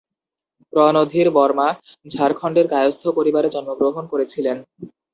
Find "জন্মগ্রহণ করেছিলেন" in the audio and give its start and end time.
3.55-4.57